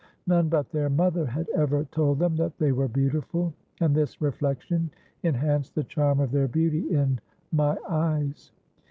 [0.25, 4.89] None but their mother had ever told them that they were beautiful; and this reflection
[5.21, 7.19] enhanced the charm of their beauty in
[7.51, 8.51] my eyes.